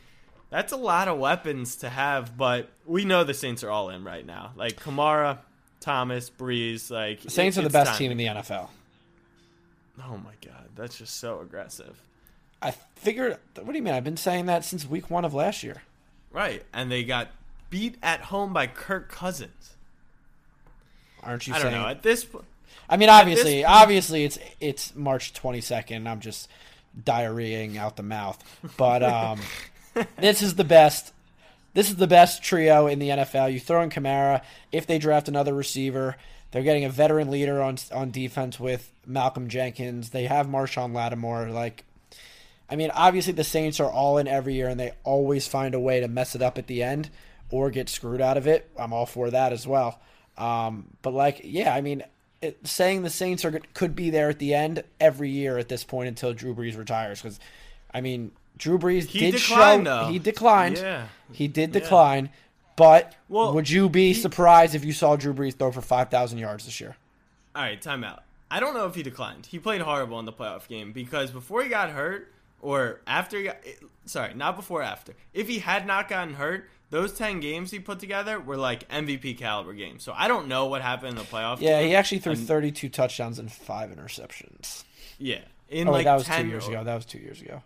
[0.50, 4.06] that's a lot of weapons to have, but we know the Saints are all in
[4.06, 4.54] right now.
[4.56, 5.40] Like Kamara,
[5.80, 6.90] Thomas, Brees.
[6.92, 7.98] Like The Saints it- are the best time.
[7.98, 8.70] team in the NFL.
[10.06, 12.02] Oh my god, that's just so aggressive.
[12.62, 13.38] I figured.
[13.56, 13.94] What do you mean?
[13.94, 15.82] I've been saying that since week one of last year.
[16.32, 17.30] Right, and they got
[17.70, 19.76] beat at home by Kirk Cousins.
[21.24, 21.82] Aren't you I don't saying?
[21.82, 21.88] know.
[21.88, 22.46] At this point,
[22.90, 26.08] I mean, obviously, this- obviously, it's it's March twenty second.
[26.08, 26.50] I'm just
[27.02, 28.42] diarrheaing out the mouth,
[28.78, 29.40] but um,
[30.18, 31.14] this is the best.
[31.74, 33.52] This is the best trio in the NFL.
[33.54, 34.42] You throw in Kamara.
[34.72, 36.16] If they draft another receiver,
[36.52, 40.10] they're getting a veteran leader on on defense with Malcolm Jenkins.
[40.10, 41.50] They have Marshon Lattimore.
[41.50, 41.84] Like,
[42.70, 45.80] I mean, obviously, the Saints are all in every year, and they always find a
[45.80, 47.10] way to mess it up at the end
[47.52, 48.70] or get screwed out of it.
[48.78, 50.00] I'm all for that as well.
[50.38, 52.04] Um, but like, yeah, I mean,
[52.42, 55.84] it, saying the Saints are could be there at the end every year at this
[55.84, 57.40] point until Drew Brees retires, because
[57.94, 60.12] I mean, Drew Brees He did declined, show though.
[60.12, 60.78] he declined.
[60.78, 61.08] Yeah.
[61.32, 62.30] He did decline,
[62.76, 66.38] but Well, would you be surprised if you saw Drew Brees throw for five thousand
[66.38, 66.96] yards this year?
[67.56, 68.20] all right, timeout.
[68.52, 69.48] I don't know if he declined.
[69.48, 73.44] He played horrible in the playoff game because before he got hurt, or after he
[73.46, 73.58] got,
[74.06, 75.14] sorry, not before after.
[75.34, 79.38] If he had not gotten hurt, those ten games he put together were like MVP
[79.38, 80.04] caliber games.
[80.04, 81.58] So I don't know what happened in the playoff.
[81.62, 84.84] Yeah, he actually threw And- thirty-two touchdowns and five interceptions.
[85.20, 86.84] Yeah, in Oh, wait, like that was two 10 years ago.
[86.84, 87.62] That was two years ago.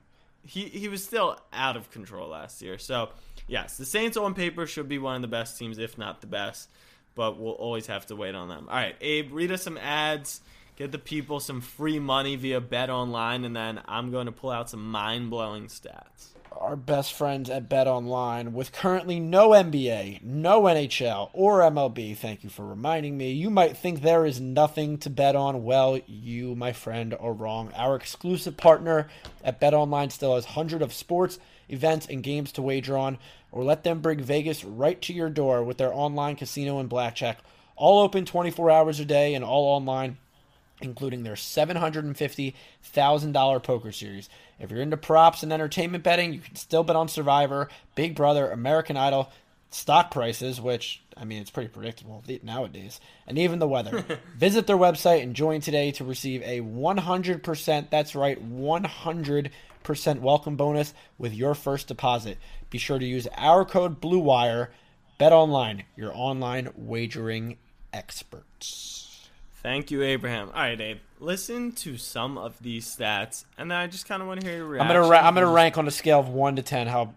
[0.46, 2.78] He he was still out of control last year.
[2.78, 3.10] So
[3.48, 6.28] yes, the Saints on paper should be one of the best teams, if not the
[6.28, 6.70] best.
[7.16, 8.68] But we'll always have to wait on them.
[8.68, 10.42] All right, Abe, read us some ads.
[10.76, 14.50] Get the people some free money via Bet Online, and then I'm going to pull
[14.50, 16.33] out some mind blowing stats.
[16.60, 22.16] Our best friends at Bet Online with currently no NBA, no NHL, or MLB.
[22.16, 23.32] Thank you for reminding me.
[23.32, 25.64] You might think there is nothing to bet on.
[25.64, 27.72] Well, you, my friend, are wrong.
[27.76, 29.08] Our exclusive partner
[29.44, 31.40] at Bet Online still has hundreds of sports,
[31.70, 33.18] events, and games to wager on,
[33.52, 37.40] or let them bring Vegas right to your door with their online casino and blackjack.
[37.76, 40.18] All open 24 hours a day and all online
[40.84, 44.30] including their $750,000 poker series.
[44.60, 48.50] If you're into props and entertainment betting, you can still bet on Survivor, Big Brother,
[48.50, 49.32] American Idol,
[49.70, 54.06] stock prices, which, I mean, it's pretty predictable nowadays, and even the weather.
[54.38, 60.94] Visit their website and join today to receive a 100%, that's right, 100% welcome bonus
[61.18, 62.38] with your first deposit.
[62.70, 64.70] Be sure to use our code BLUEWIRE.
[65.20, 67.58] Bet Online, your online wagering
[67.94, 69.03] experts.
[69.64, 70.50] Thank you, Abraham.
[70.50, 70.98] All right, Abe.
[71.20, 74.58] Listen to some of these stats, and then I just kind of want to hear
[74.58, 74.96] your I'm reaction.
[74.98, 77.14] gonna ra- I'm gonna rank on a scale of one to ten how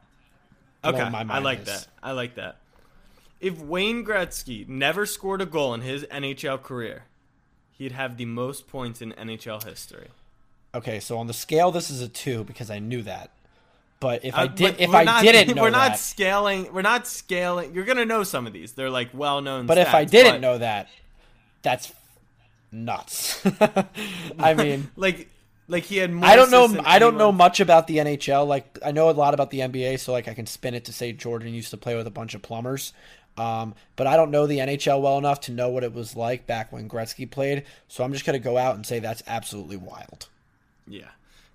[0.85, 1.65] Okay, I like is.
[1.67, 1.87] that.
[2.03, 2.59] I like that.
[3.41, 7.05] If Wayne Gretzky never scored a goal in his NHL career,
[7.73, 10.09] he'd have the most points in NHL history.
[10.73, 13.31] Okay, so on the scale, this is a two because I knew that.
[13.99, 16.73] But if I Uh, did, if I not- didn't know we're not that, scaling.
[16.73, 17.75] We're not scaling.
[17.75, 18.73] You're gonna know some of these.
[18.73, 19.67] They're like well known.
[19.67, 20.89] but if I didn't know that,
[21.63, 21.93] that's
[22.73, 23.45] nuts.
[24.39, 25.29] I mean, like,
[25.69, 26.13] like he had.
[26.13, 26.83] More I don't know.
[26.85, 28.47] I don't know much about the NHL.
[28.47, 30.93] Like I know a lot about the NBA, so like I can spin it to
[30.93, 32.93] say Jordan used to play with a bunch of plumbers.
[33.39, 36.47] Um, but I don't know the NHL well enough to know what it was like
[36.47, 37.65] back when Gretzky played.
[37.89, 40.29] So I'm just gonna go out and say that's absolutely wild.
[40.87, 41.11] Yeah.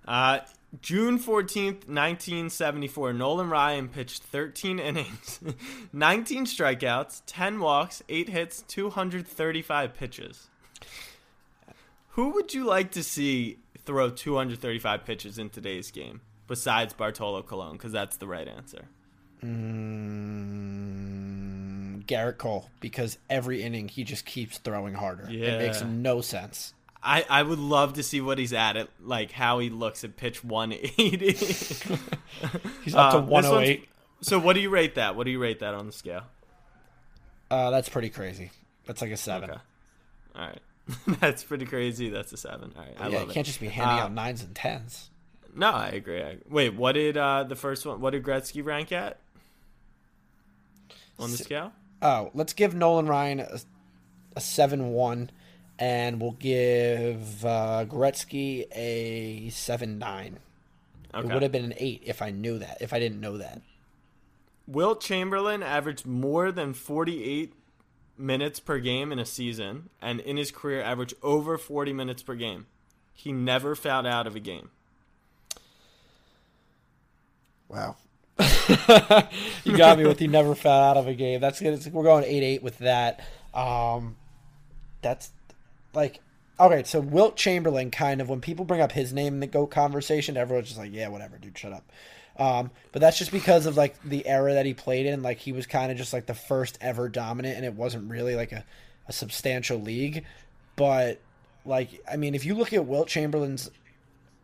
[0.06, 0.40] Uh,
[0.80, 5.38] June 14th, 1974, Nolan Ryan pitched 13 innings,
[5.92, 10.48] 19 strikeouts, 10 walks, 8 hits, 235 pitches.
[12.10, 17.72] Who would you like to see throw 235 pitches in today's game besides Bartolo Colon?
[17.72, 18.84] Because that's the right answer.
[20.72, 25.26] Mm, Gerrit Cole, because every inning he just keeps throwing harder.
[25.30, 25.48] Yeah.
[25.54, 26.74] It makes no sense.
[27.02, 30.16] I, I would love to see what he's at at like how he looks at
[30.16, 31.32] pitch 180.
[32.84, 33.88] He's up to Uh, 108.
[34.20, 35.16] so what do you rate that?
[35.16, 36.22] What do you rate that on the scale?
[37.50, 38.52] Uh, that's pretty crazy.
[38.86, 39.50] That's like a seven.
[39.50, 39.60] Okay.
[40.36, 40.60] All right.
[41.20, 42.08] That's pretty crazy.
[42.10, 42.72] That's a seven.
[42.76, 42.94] All right.
[42.98, 45.10] I yeah, love you can't just be handing Uh, out nines and tens.
[45.54, 46.22] No, I agree.
[46.22, 48.00] I, wait, what did uh, the first one?
[48.00, 49.18] What did Gretzky rank at
[51.18, 51.72] on the Si- scale?
[52.00, 53.60] Oh, let's give Nolan Ryan a,
[54.34, 55.30] a seven one,
[55.78, 60.38] and we'll give uh, Gretzky a seven nine.
[61.14, 62.78] It would have been an eight if I knew that.
[62.80, 63.60] If I didn't know that.
[64.66, 67.52] Wilt Chamberlain averaged more than 48
[68.22, 72.34] minutes per game in a season, and in his career averaged over 40 minutes per
[72.34, 72.66] game.
[73.12, 74.70] He never fouled out of a game.
[77.68, 77.96] Wow.
[79.64, 81.40] you got me with he never fell out of a game.
[81.40, 81.92] That's good.
[81.92, 83.20] We're going eight eight with that.
[83.54, 84.16] Um,
[85.00, 85.30] that's
[85.94, 86.20] like
[86.58, 86.82] okay.
[86.84, 90.36] So Wilt Chamberlain, kind of when people bring up his name in the goat conversation,
[90.36, 91.90] everyone's just like, yeah, whatever, dude, shut up.
[92.38, 95.22] Um, but that's just because of like the era that he played in.
[95.22, 98.34] Like he was kind of just like the first ever dominant, and it wasn't really
[98.34, 98.64] like a,
[99.08, 100.24] a substantial league.
[100.76, 101.20] But
[101.64, 103.70] like, I mean, if you look at Wilt Chamberlain's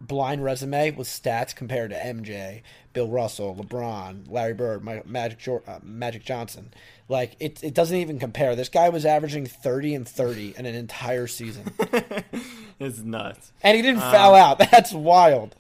[0.01, 6.24] blind resume with stats compared to MJ, Bill Russell, LeBron, Larry Bird, Magic uh, Magic
[6.24, 6.72] Johnson.
[7.09, 8.55] Like it, it doesn't even compare.
[8.55, 11.72] This guy was averaging thirty and thirty in an entire season,
[12.81, 13.53] It's nuts.
[13.62, 14.59] and he didn't foul out.
[14.70, 15.57] That's wild.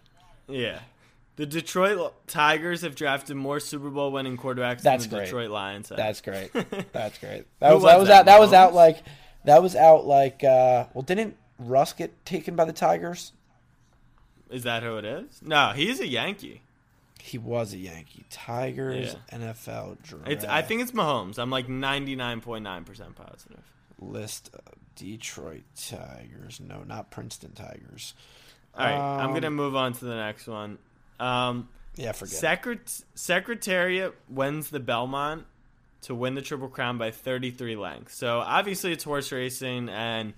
[0.48, 0.80] Yeah.
[1.38, 5.24] The Detroit Tigers have drafted more Super Bowl winning quarterbacks That's than the great.
[5.26, 5.88] Detroit Lions.
[5.88, 5.96] have.
[5.96, 6.52] That's great.
[6.92, 7.46] That's great.
[7.60, 8.26] That was, was that was that, out.
[8.26, 8.98] That was out like
[9.44, 10.44] that was out like.
[10.44, 13.32] uh Well, didn't Russ get taken by the Tigers?
[14.50, 15.40] Is that who it is?
[15.42, 16.62] No, he's a Yankee.
[17.20, 18.24] He was a Yankee.
[18.30, 20.28] Tigers NFL draft.
[20.28, 20.44] It's.
[20.44, 21.38] I think it's Mahomes.
[21.38, 23.62] I'm like 99.9 percent positive.
[24.00, 26.60] list of Detroit Tigers.
[26.60, 28.14] No, not Princeton Tigers.
[28.74, 30.78] All right, I'm Um, gonna move on to the next one.
[31.20, 32.34] Um, Yeah, forget.
[32.38, 35.46] Secret- Secretariat wins the Belmont
[36.02, 38.16] to win the Triple Crown by 33 lengths.
[38.16, 40.32] So obviously it's horse racing, and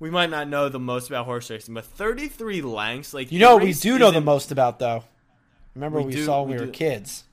[0.00, 3.54] we might not know the most about horse racing, but 33 lengths, like You know
[3.54, 5.04] what we do know the most about though.
[5.74, 6.72] Remember We we, do- saw when we we, were do.
[6.72, 7.24] kids.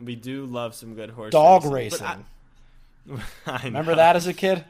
[0.00, 2.06] We do love some good horse Dog racing.
[2.06, 2.24] racing.
[3.10, 4.64] I- I Remember that as a kid?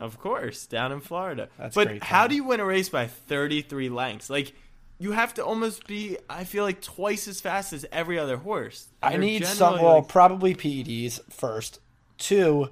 [0.00, 1.48] Of course, down in Florida.
[1.58, 4.28] That's but how do you win a race by 33 lengths?
[4.30, 4.52] Like,
[4.98, 8.86] you have to almost be, I feel like, twice as fast as every other horse.
[9.02, 9.80] I need some.
[9.82, 11.80] Well, like- probably PEDs first.
[12.18, 12.70] Two,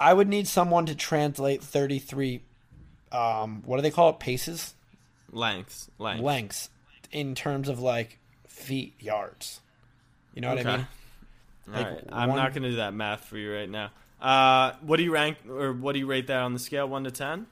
[0.00, 2.42] I would need someone to translate thirty-three.
[3.12, 4.18] Um, what do they call it?
[4.18, 4.74] Paces,
[5.30, 5.88] lengths.
[5.98, 6.22] Lengths.
[6.24, 6.68] lengths,
[7.12, 9.60] in terms of like feet, yards.
[10.34, 10.68] You know what Okay.
[10.68, 10.86] I mean?
[11.68, 12.04] All Like, right.
[12.10, 13.90] I'm one- not going to do that math for you right now.
[14.20, 17.04] Uh, what do you rank, or what do you rate that on the scale, 1
[17.04, 17.46] to 10?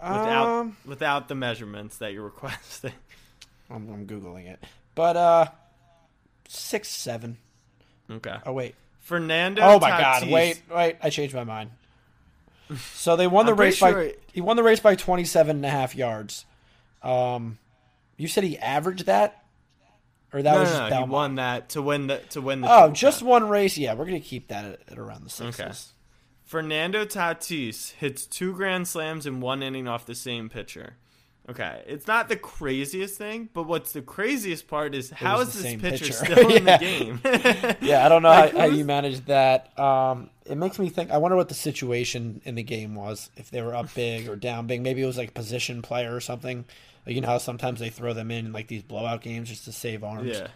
[0.00, 2.92] Without, Um, without the measurements that you're requesting.
[3.70, 4.62] I'm, I'm googling it,
[4.94, 5.46] but uh,
[6.48, 7.38] six, seven.
[8.10, 8.36] Okay.
[8.44, 8.74] Oh wait.
[9.00, 10.28] Fernando Oh my god!
[10.30, 10.96] Wait, wait!
[11.02, 11.70] I changed my mind.
[12.92, 15.68] So they won the race by sure- he won the race by 27 and a
[15.70, 16.46] half yards.
[17.02, 17.58] Um,
[18.16, 19.44] you said he averaged that,
[20.32, 22.62] or that No, was no, just no, he won that to win the to win
[22.62, 22.68] the.
[22.70, 23.30] Oh, just Crown.
[23.30, 23.76] one race.
[23.76, 25.60] Yeah, we're gonna keep that at, at around the sixes.
[25.60, 25.72] Okay.
[26.44, 30.94] Fernando Tatis hits two grand slams in one inning off the same pitcher.
[31.50, 35.74] Okay, it's not the craziest thing, but what's the craziest part is how is this
[35.74, 36.12] pitcher, pitcher.
[36.14, 37.20] still in the game?
[37.86, 39.78] Yeah, I don't know Like, how, how you managed that.
[39.78, 41.10] Um, it makes me think.
[41.10, 43.28] I wonder what the situation in the game was.
[43.36, 46.14] If they were up big or down big, maybe it was like a position player
[46.14, 46.64] or something.
[47.06, 49.72] Like, you know how sometimes they throw them in like these blowout games just to
[49.72, 50.28] save arms.
[50.38, 50.46] Yeah,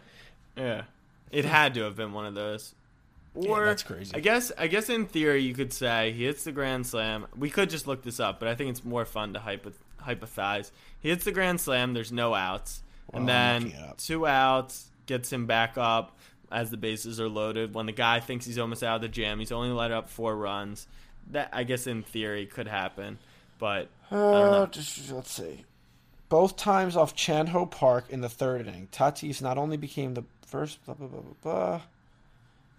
[0.57, 0.83] yeah.
[1.31, 2.75] It had to have been one of those.
[3.35, 4.13] Or that's crazy.
[4.17, 7.27] I guess I guess in theory you could say he hits the grand slam.
[7.37, 9.73] We could just look this up, but I think it's more fun to hypo-
[10.05, 10.71] hypothesize.
[11.01, 11.95] He hits the grand slam.
[11.95, 12.83] There's no outs,
[13.13, 13.99] and Well, I'm then looking it up.
[13.99, 16.17] two outs gets him back up
[16.51, 17.75] as the bases are loaded.
[17.75, 20.37] When the guy thinks he's almost out of the jam, he's only let up four
[20.37, 20.87] runs.
[21.31, 23.19] That I guess in theory could happen,
[23.59, 24.67] but I don't Uh, know.
[24.67, 25.65] just, let's see.
[26.31, 30.25] Both times off Chan Ho Park in the third inning, Tatis not only became the
[30.47, 30.85] first.
[30.85, 31.81] Blah, blah, blah, blah, blah.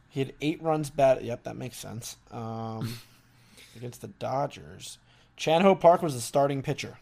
[0.09, 1.23] He had eight runs bat.
[1.23, 2.17] Yep, that makes sense.
[2.31, 2.97] Um,
[3.75, 4.97] against the Dodgers,
[5.37, 6.97] Chan Ho Park was the starting pitcher,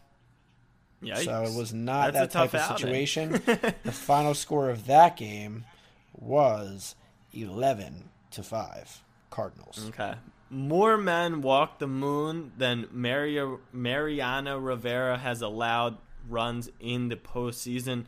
[1.04, 1.26] Yikes.
[1.26, 3.32] so it was not That's that type tough of situation.
[3.84, 5.66] the final score of that game
[6.14, 6.96] was
[7.34, 9.86] eleven to five, Cardinals.
[9.90, 10.16] Okay.
[10.50, 18.06] more men walk the moon than Maria, Mariano Rivera has allowed runs in the postseason.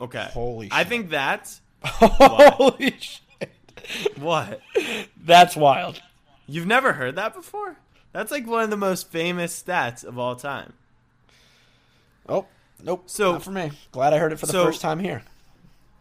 [0.00, 0.28] Okay.
[0.32, 0.88] Holy I shit.
[0.88, 3.52] think that's Holy shit.
[4.18, 4.60] what?
[5.22, 6.00] That's wild.
[6.46, 7.76] You've never heard that before?
[8.12, 10.72] That's like one of the most famous stats of all time.
[12.28, 12.46] Oh,
[12.82, 13.04] nope.
[13.06, 13.70] So- not for me.
[13.92, 15.22] Glad I heard it for the so- first time here.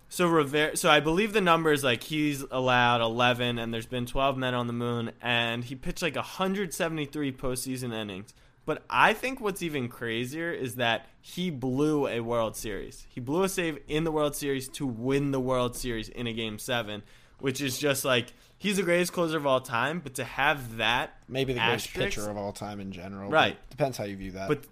[0.10, 4.06] So Rivera, so I believe the number is like he's allowed 11, and there's been
[4.06, 8.34] 12 men on the moon, and he pitched like 173 postseason innings.
[8.66, 13.06] But I think what's even crazier is that he blew a World Series.
[13.10, 16.34] He blew a save in the World Series to win the World Series in a
[16.34, 17.04] Game Seven,
[17.40, 20.00] which is just like he's the greatest closer of all time.
[20.00, 23.30] But to have that, Maybe the greatest asterisk- pitcher of all time in general.
[23.30, 23.58] Right.
[23.70, 24.48] Depends how you view that.
[24.48, 24.64] But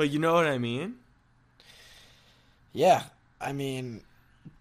[0.00, 0.94] but you know what I mean?
[2.72, 3.02] yeah,
[3.38, 4.00] I mean,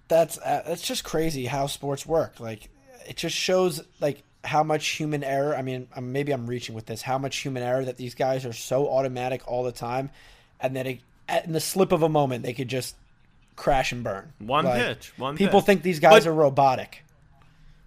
[0.10, 2.42] that's uh, that's just crazy how sports work.
[2.42, 2.68] Like,
[3.08, 5.56] it just shows like how much human error.
[5.56, 7.02] I mean, um, maybe I'm reaching with this.
[7.02, 10.10] How much human error that these guys are so automatic all the time,
[10.60, 11.00] and that it,
[11.46, 12.96] in the slip of a moment they could just
[13.56, 14.34] crash and burn.
[14.40, 15.66] One Like, pitch, one People pitch.
[15.68, 17.04] think these guys But- are robotic.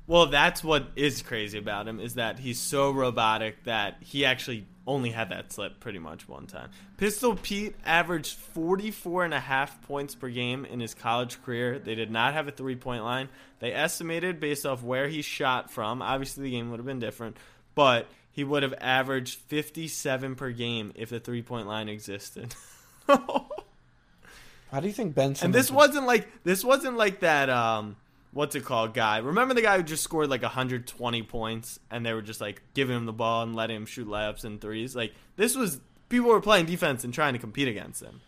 [0.06, 4.66] Well, that's what is crazy about him is that he's so robotic that he actually
[4.84, 6.70] only had that slip pretty much one time.
[6.96, 11.78] Pistol Pete averaged 44 and a half points per game in his college career.
[11.78, 13.28] They did not have a three-point line.
[13.60, 16.02] They estimated based off where he shot from.
[16.02, 17.36] Obviously the game would have been different,
[17.76, 22.54] but he would have averaged 57 per game if the three-point line existed.
[23.06, 25.36] How do you think Ben?
[25.42, 27.96] And this would- wasn't like this wasn't like that um
[28.32, 29.18] what's it called guy.
[29.18, 32.96] Remember the guy who just scored like 120 points and they were just like giving
[32.96, 34.96] him the ball and letting him shoot layups and threes?
[34.96, 38.20] Like this was people were playing defense and trying to compete against him.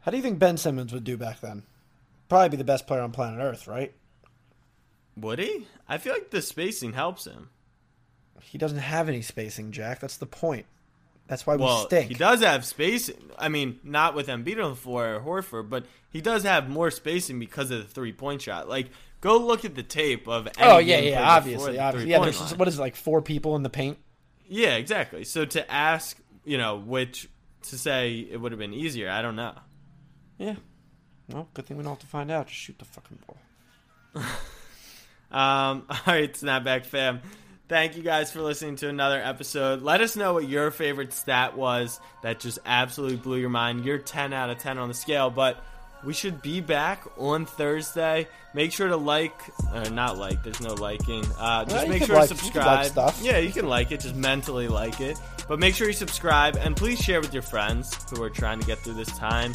[0.00, 1.62] How do you think Ben Simmons would do back then?
[2.28, 3.94] Probably be the best player on planet Earth, right?
[5.16, 5.66] Would he?
[5.88, 7.50] I feel like the spacing helps him.
[8.40, 10.00] He doesn't have any spacing, Jack.
[10.00, 10.66] That's the point.
[11.32, 12.08] That's why we Well, stink.
[12.08, 13.30] he does have spacing.
[13.38, 16.90] I mean, not with Embiid on the floor or Horford, but he does have more
[16.90, 18.68] spacing because of the three point shot.
[18.68, 18.90] Like,
[19.22, 20.46] go look at the tape of.
[20.58, 22.10] Any Oh yeah, yeah, obviously, obviously.
[22.10, 22.58] Yeah, there's line.
[22.58, 23.96] what is it, like four people in the paint?
[24.46, 25.24] Yeah, exactly.
[25.24, 27.30] So to ask, you know, which
[27.62, 29.54] to say it would have been easier, I don't know.
[30.36, 30.56] Yeah.
[31.30, 32.48] Well, good thing we don't have to find out.
[32.48, 34.22] Just shoot the fucking ball.
[35.32, 37.22] Um, all right, Snapback fam.
[37.72, 39.80] Thank you guys for listening to another episode.
[39.80, 43.86] Let us know what your favorite stat was that just absolutely blew your mind.
[43.86, 45.64] You're 10 out of 10 on the scale, but
[46.04, 48.28] we should be back on Thursday.
[48.52, 49.32] Make sure to like,
[49.72, 51.24] or not like, there's no liking.
[51.38, 52.86] Uh, just you make sure like- to you like subscribe.
[52.88, 53.20] stuff.
[53.22, 55.18] Yeah, you can like it, just mentally like it.
[55.48, 58.66] But make sure you subscribe and please share with your friends who are trying to
[58.66, 59.54] get through this time.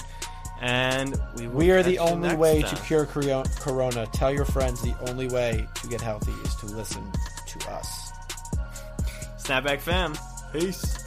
[0.60, 2.76] And we, will We are the only way time.
[2.78, 4.08] to cure Corona.
[4.08, 7.12] Tell your friends the only way to get healthy is to listen
[7.46, 8.07] to us.
[9.48, 10.14] Snapback fam.
[10.52, 11.07] Peace.